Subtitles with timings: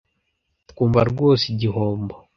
[0.69, 2.15] twumva rwose igihombo